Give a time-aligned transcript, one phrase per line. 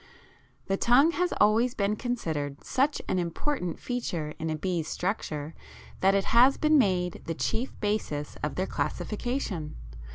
[0.65, 5.53] The tongue has always been considered such an important feature in a bee's structure
[5.99, 9.75] that it has been made the chief basis of their classification.